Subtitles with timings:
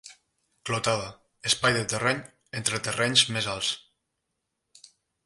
[0.69, 1.11] Clotada,
[1.49, 2.23] espai de terreny
[2.61, 4.89] entre terrenys més alts.